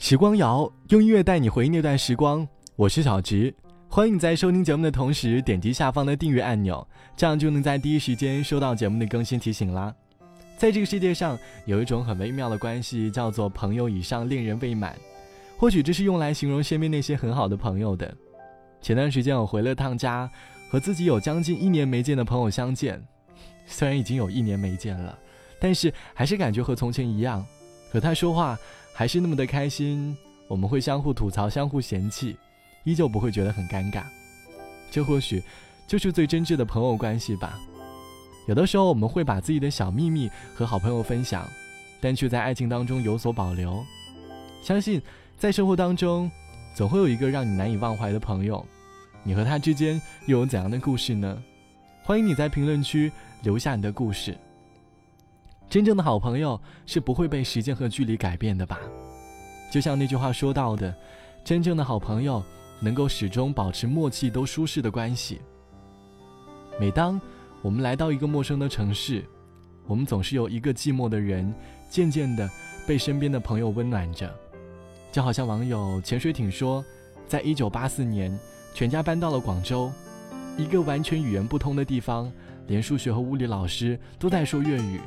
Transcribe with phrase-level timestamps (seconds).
[0.00, 3.54] 时光谣用音乐带你回忆那段时光，我是小直，
[3.86, 6.84] 欢迎你在收听节目的同时点击下方的订阅按钮，
[7.14, 9.94] 这样就能在第一时间收到节目的更新提醒啦。
[10.56, 14.96] 在这个世界上，有一种很微妙的关系，叫做朋友以上恋人未满，
[15.58, 18.12] 或许这是用来形容身边那些很好的朋友的。
[18.80, 20.28] 前段时间我回了趟家，
[20.70, 23.00] 和自己有将近一年没见的朋友相见，
[23.66, 25.16] 虽然已经有一年没见了，
[25.60, 27.44] 但是还是感觉和从前一样，
[27.92, 28.58] 和他说话。
[28.92, 32.36] 还是那么的开心，我们会相互吐槽、相互嫌弃，
[32.84, 34.02] 依旧不会觉得很尴尬。
[34.90, 35.42] 这或许
[35.86, 37.58] 就是最真挚的朋友关系吧。
[38.46, 41.48] 有的时候我们会把自己的小秘密和好朋友分享，
[42.00, 43.82] 但却在爱情当中有所保留。
[44.62, 45.00] 相信
[45.38, 46.30] 在生活当中，
[46.74, 48.66] 总会有一个让你难以忘怀的朋友。
[49.22, 51.42] 你和他之间又有怎样的故事呢？
[52.02, 53.12] 欢迎你在评论区
[53.42, 54.36] 留下你的故事。
[55.70, 58.80] 真正的好朋友是不会被时间和距离改变的吧？
[59.70, 60.92] 就像那句话说到的，
[61.44, 62.42] 真正的好朋友
[62.80, 65.40] 能够始终保持默契都舒适的关系。
[66.80, 67.20] 每当
[67.62, 69.24] 我们来到一个陌生的城市，
[69.86, 71.54] 我们总是有一个寂寞的人，
[71.88, 72.50] 渐渐的
[72.84, 74.28] 被身边的朋友温暖着。
[75.12, 76.84] 就好像网友潜水艇说，
[77.28, 78.36] 在一九八四年，
[78.74, 79.92] 全家搬到了广州，
[80.58, 82.32] 一个完全语言不通的地方，
[82.66, 84.98] 连数学和物理老师都在说粤语。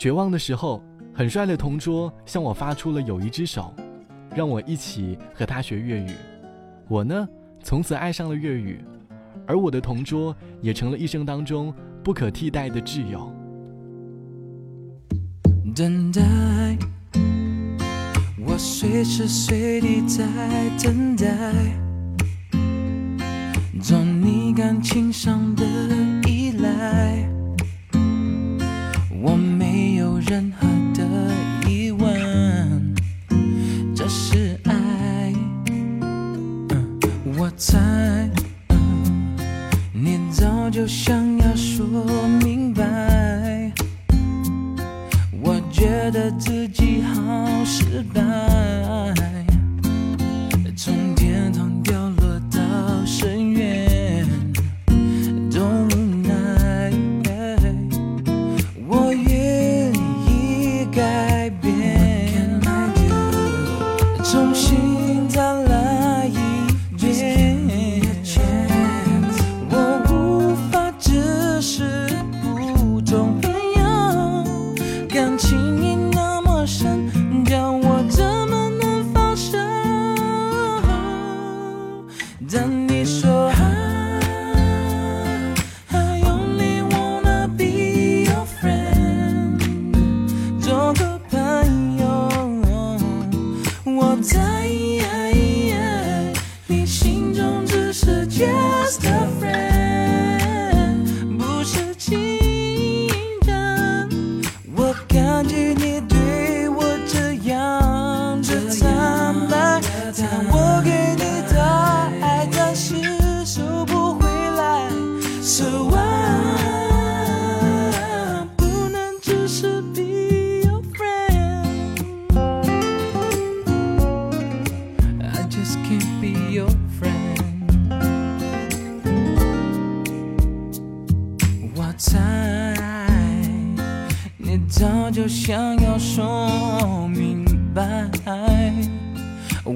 [0.00, 3.74] 绝望的时候，很帅的同桌向我发出了友谊之手，
[4.34, 6.14] 让我一起和他学粤语。
[6.88, 7.28] 我呢，
[7.62, 8.82] 从此爱上了粤语，
[9.46, 11.70] 而我的同桌也成了一生当中
[12.02, 13.30] 不可替代的挚友。
[15.76, 16.22] 等待，
[18.46, 20.24] 我随时随地在
[20.82, 21.52] 等待，
[108.50, 108.89] 就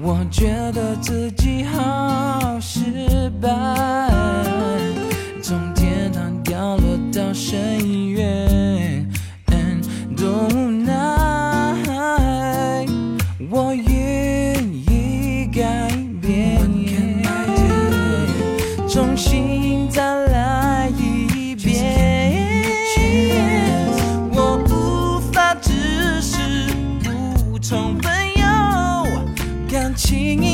[0.00, 2.80] 我觉得自己好失
[3.42, 4.08] 败，
[5.42, 8.48] 从天堂掉落到深渊，
[30.14, 30.51] 我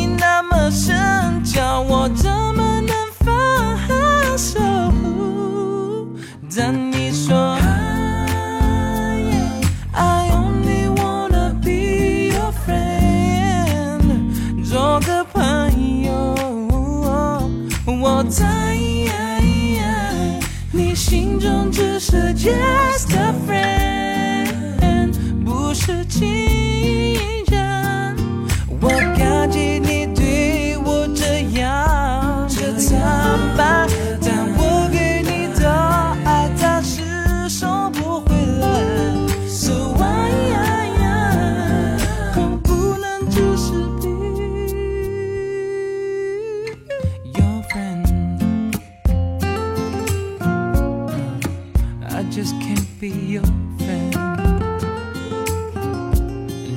[52.69, 53.43] can't be your
[53.79, 54.13] friend.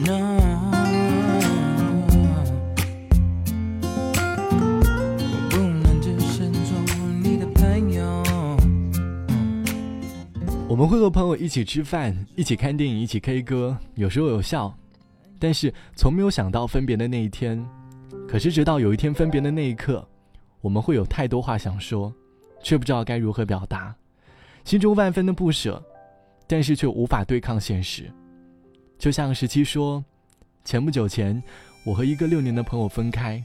[0.08, 0.38] No.
[5.02, 6.80] 我不能只是做
[7.22, 8.24] 你的朋友。
[10.70, 14.74] 我们会和朋友一起吃饭，一起看电影，一起 K 歌，有时候有笑，
[15.38, 17.62] 但是从没有想到分别的那一天。
[18.30, 20.08] 可是直到有一天分别的那一刻，
[20.62, 22.14] 我们会有太多话想说，
[22.64, 23.94] 却不知道该如何表达，
[24.72, 25.84] 心中万分的不舍，
[26.48, 28.10] 但是却无法对抗现实。
[28.98, 30.02] 就像十七说，
[30.64, 31.44] 前不久前，
[31.84, 33.44] 我和一个六年的朋友分开，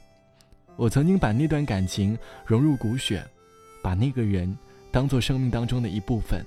[0.76, 3.20] 我曾经把那段感情融入骨血，
[3.82, 4.56] 把那个人
[4.92, 6.40] 当做生命当中的一部分。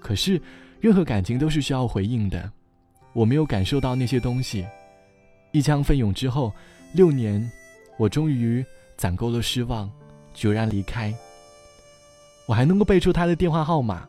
[0.00, 0.40] 可是，
[0.80, 2.50] 任何感情都是需要回应的，
[3.12, 4.64] 我没有感受到那些东西。
[5.52, 6.50] 一腔奋勇之后，
[6.94, 7.46] 六年，
[7.98, 8.64] 我终于
[8.96, 9.92] 攒够了失望，
[10.32, 11.14] 决然离开。
[12.46, 14.08] 我还能够背出他的电话号码，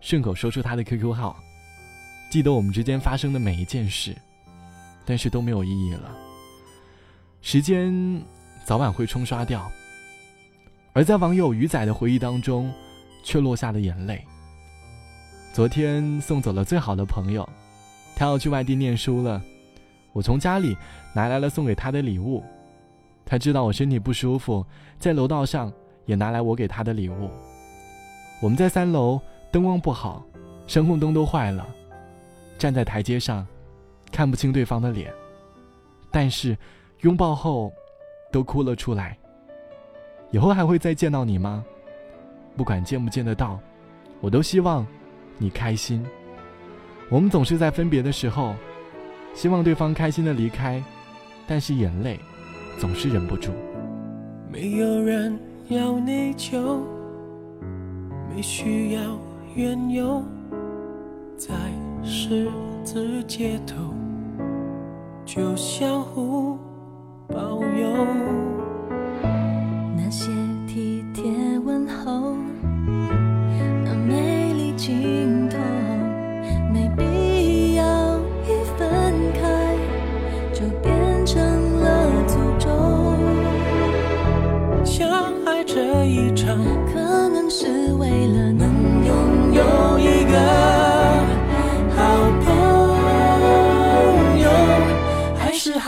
[0.00, 1.36] 顺口说出他的 QQ 号，
[2.30, 4.16] 记得我们之间发生的每一件事，
[5.04, 6.16] 但是都没有意义了。
[7.40, 8.22] 时间
[8.64, 9.68] 早晚会冲刷掉，
[10.92, 12.72] 而在网友鱼仔的回忆当中，
[13.24, 14.24] 却落下了眼泪。
[15.52, 17.46] 昨天送走了最好的朋友，
[18.14, 19.42] 他要去外地念书了。
[20.12, 20.76] 我从家里
[21.12, 22.44] 拿来了送给他的礼物，
[23.26, 24.64] 他知道我身体不舒服，
[25.00, 25.72] 在楼道上
[26.06, 27.28] 也拿来我给他的礼物。
[28.42, 29.20] 我们在三楼，
[29.52, 30.26] 灯光不好，
[30.66, 31.64] 声控灯都坏了，
[32.58, 33.46] 站在台阶上，
[34.10, 35.12] 看不清对方的脸，
[36.10, 36.58] 但是
[37.02, 37.72] 拥抱后，
[38.32, 39.16] 都哭了出来。
[40.32, 41.64] 以后还会再见到你吗？
[42.56, 43.60] 不管见不见得到，
[44.20, 44.84] 我都希望。
[45.38, 46.04] 你开心。
[47.08, 48.54] 我们总是在分别的时候，
[49.34, 50.82] 希望对方开心的离开，
[51.46, 52.18] 但是眼泪
[52.78, 53.52] 总是忍不住。
[54.50, 56.80] 没有人要内疚，
[58.34, 59.00] 没需要
[59.54, 60.22] 缘由，
[61.36, 61.54] 在
[62.02, 62.48] 十
[62.82, 63.76] 字街头
[65.24, 66.56] 就相互
[67.28, 68.06] 保佑。
[69.94, 70.30] 那些
[70.66, 71.30] 体贴
[71.62, 72.34] 问候，
[73.84, 75.58] 那美丽镜头，
[76.72, 78.18] 没必要
[78.48, 79.76] 一分开
[80.54, 81.38] 就变成
[81.80, 82.70] 了诅咒。
[84.84, 86.58] 相爱这一场，
[86.92, 88.21] 可能是为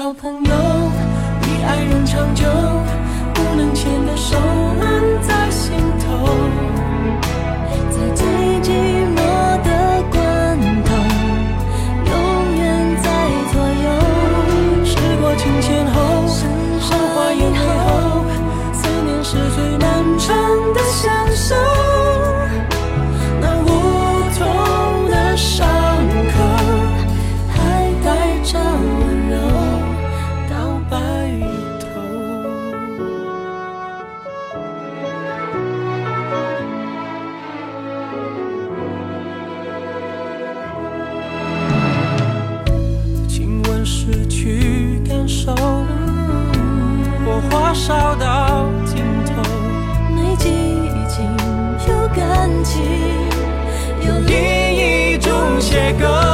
[0.04, 0.54] 好朋友，
[1.40, 2.44] 比爱人长久，
[3.32, 4.36] 不能牵的手。
[54.06, 56.33] 有另一种写歌，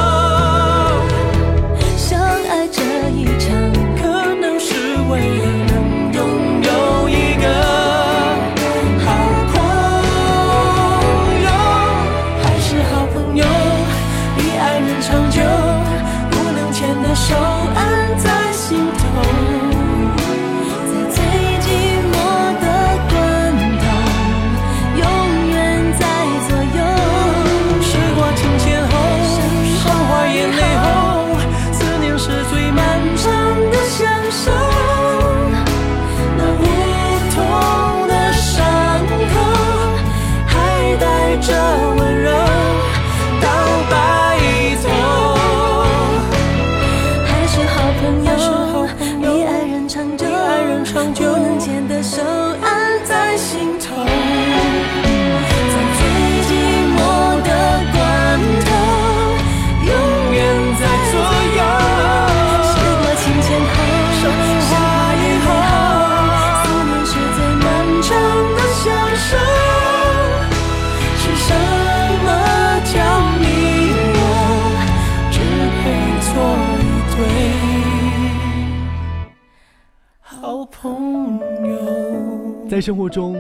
[82.70, 83.36] 在生活中，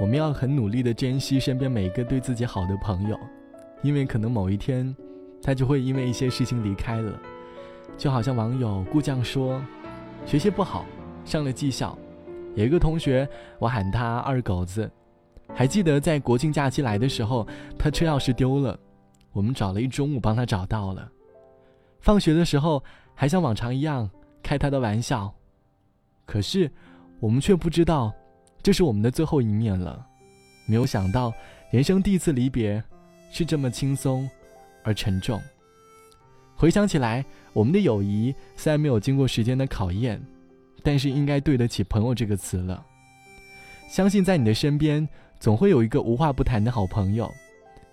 [0.00, 3.18] 我们要很努力的珍惜身边每一个对自己好的朋友，
[3.82, 4.94] 因为可能某一天，
[5.42, 7.20] 他就会因为一些事情离开了。
[7.96, 9.60] 就好像网友顾将说，
[10.24, 10.86] 学习不好，
[11.24, 11.98] 上了技校，
[12.54, 14.88] 有一个同学，我喊他二狗子。
[15.52, 17.44] 还记得在国庆假期来的时候，
[17.76, 18.78] 他车钥匙丢了，
[19.32, 21.10] 我们找了一中午帮他找到了。
[21.98, 22.80] 放学的时候
[23.12, 24.08] 还像往常一样
[24.40, 25.34] 开他的玩笑，
[26.24, 26.70] 可是
[27.18, 28.12] 我们却不知道，
[28.62, 30.06] 这是我们的最后一面了。
[30.66, 31.32] 没有想到，
[31.70, 32.82] 人生第一次离别，
[33.30, 34.28] 是这么轻松
[34.84, 35.40] 而沉重。
[36.54, 40.20] 回想起来，我们的友谊虽然没有经过时间的考验，
[40.82, 42.84] 但是应该对得起“朋友”这个词了。
[43.88, 45.08] 相信在你的身边，
[45.40, 47.32] 总会有一个无话不谈的好朋友，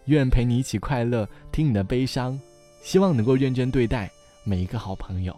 [0.06, 2.38] 愿陪你一起快乐，听你的悲伤。
[2.82, 4.12] 希望能够认真对待
[4.44, 5.36] 每一个好朋友，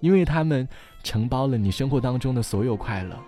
[0.00, 0.68] 因为他们
[1.02, 3.18] 承包了你生活当中的所有快乐。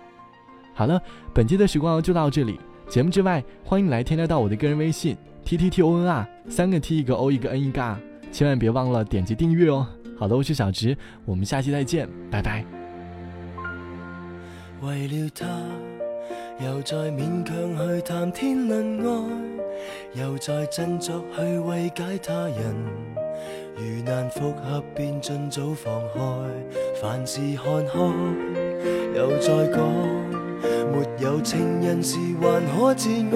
[0.75, 1.01] 好了，
[1.35, 2.59] 本期的时光就到这里。
[2.89, 7.99] 节目之外，欢迎来添加到我的个人微信 t t t o n r，三个 t 一个 o 一个 n 一个 r，
[8.31, 9.87] 千万别忘了点击订阅哦。
[10.19, 12.65] 好的，我是小植，我们下期再见，拜拜。
[14.83, 15.47] 为了他，
[16.65, 22.75] 又再勉强去谈天论爱，又再振作去慰解他人。
[23.75, 26.21] 如难复合，便尽早放开。
[27.01, 27.99] 凡事看开，
[29.17, 29.81] 又再讲，
[30.93, 33.35] 没有情人时还可自爱。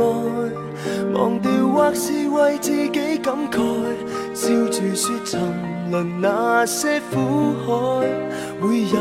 [1.14, 3.58] 忘掉或是为自己感慨，
[4.34, 5.40] 笑住说沉
[5.90, 7.70] 沦那些苦海
[8.60, 8.98] 会有，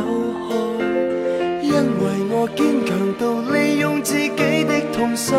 [1.76, 5.36] 因为我坚强到利用自己的痛心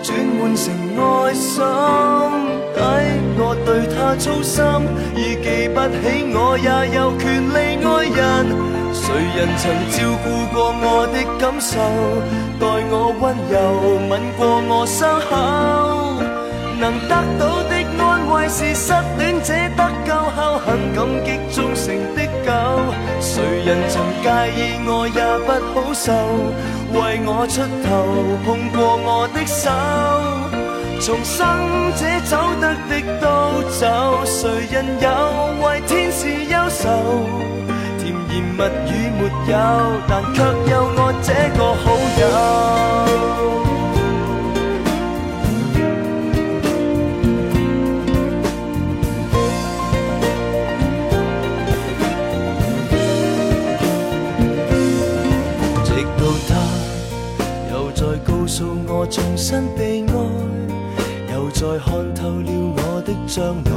[0.00, 1.54] 转换成爱心。
[2.76, 2.78] 抵
[3.38, 4.62] 我对他操心，
[5.16, 8.22] 已记不起我也有权利爱人。
[8.94, 9.02] 谁
[9.34, 11.74] 人曾照顾过我的感受，
[12.60, 13.54] 待我温柔，
[14.08, 16.22] 吻过我伤口？
[16.78, 22.22] 能得到的安慰是失恋者得救后很感激忠诚的
[23.20, 26.12] 谁人曾介意我也不好受，
[26.92, 27.88] 为我出头，
[28.44, 29.70] 碰过我的手。
[31.00, 31.36] 重生
[31.94, 33.24] 者走得的都
[33.78, 33.84] 走，
[34.24, 35.04] 谁人有
[35.62, 36.84] 为天使忧愁？
[37.98, 39.54] 甜言蜜语没有，
[40.08, 40.38] 但却
[40.70, 41.84] 有我这个好
[42.20, 43.65] 友。
[58.46, 60.14] 告诉我，重新被爱。
[61.34, 63.72] 又再看透了我的将来，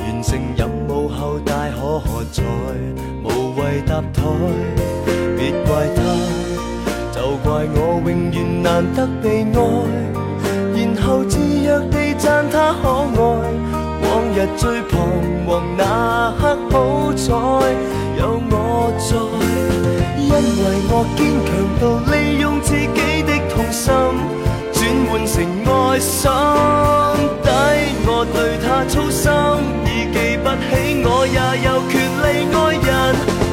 [0.00, 2.42] 完成任务后大可喝彩，
[3.22, 4.22] 无谓搭台。
[5.36, 6.00] 别怪他，
[7.12, 9.54] 就怪我永远难得被爱，
[10.74, 13.20] 然后自若地赞他可爱。
[14.02, 14.96] 往日最彷
[15.46, 17.28] 徨那刻，好彩
[18.20, 19.16] 有我在，
[20.20, 21.48] 因为我坚强
[21.80, 23.88] 到利用自己的痛心。
[24.72, 25.34] 转换成
[25.64, 26.30] 爱心
[27.42, 27.48] 抵，
[28.06, 29.24] 我对他操心，
[29.86, 30.70] 已记不起
[31.02, 32.88] 我也有权利爱人。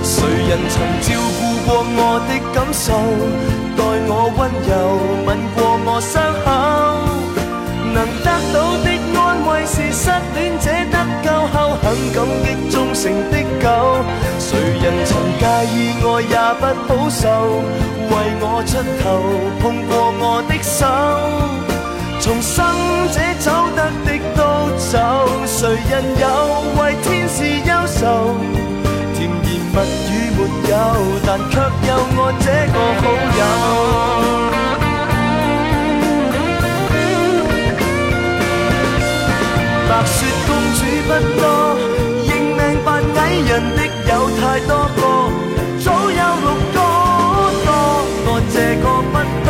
[0.04, 0.16] 谁
[0.50, 1.08] 人曾照
[1.40, 2.86] 顾过我的感受，
[3.78, 4.72] 待我温柔，
[5.26, 6.12] 吻过我伤
[6.44, 6.46] 口？
[7.94, 11.26] 能得到的安慰是失恋者得救
[11.88, 13.66] 很感激忠诚的狗。
[14.38, 17.24] 谁人曾介意我也不好受，
[18.10, 19.06] 为我出头，
[19.62, 20.86] 碰过我的手。
[22.20, 22.58] 重生
[23.14, 24.40] 者走得的都
[24.78, 24.94] 走，
[25.46, 26.24] 谁人有
[26.76, 28.36] 为天使忧愁？
[29.16, 29.32] 甜言
[29.72, 29.78] 蜜
[30.12, 30.38] 语没
[30.70, 30.76] 有，
[31.26, 31.56] 但却
[31.88, 33.04] 有我这个好
[33.40, 33.42] 友。
[39.90, 40.16] 白雪
[40.46, 41.44] 公主不多，
[43.48, 44.12] 人的有
[44.42, 45.00] 太多个，
[45.80, 47.70] 早有六个多，
[48.28, 49.16] 我这个不
[49.48, 49.50] 多，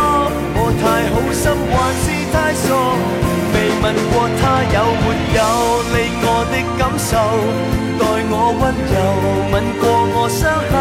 [0.53, 2.69] 我太好心还是太傻？
[3.53, 5.39] 未问过他有没有
[5.93, 7.11] 理我的感受，
[7.97, 8.61] 待我温
[8.93, 8.95] 柔，
[9.51, 10.39] 吻过我伤
[10.69, 10.73] 口。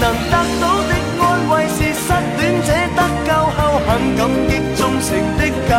[0.00, 2.06] 能得到的安慰是失
[2.38, 5.08] 恋者得救后很感激忠诚
[5.38, 5.72] 的狗。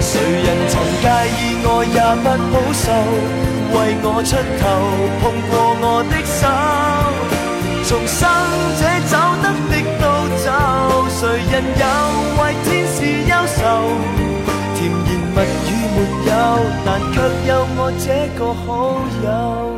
[0.00, 1.04] 谁人曾介
[1.36, 2.88] 意我也不好受，
[3.72, 4.64] 为我出头，
[5.20, 6.40] 碰过我的手。
[7.88, 8.18] 重生
[8.78, 10.04] 者走得的都
[10.42, 10.46] 走，
[11.08, 11.20] 谁
[11.50, 11.84] 人有
[12.36, 12.96] 为天使
[13.30, 13.58] 忧愁？
[14.74, 15.96] 甜言蜜语没
[16.26, 16.30] 有，
[16.84, 17.14] 但却
[17.48, 18.06] 有我这
[18.36, 18.66] 个好
[19.22, 19.75] 友。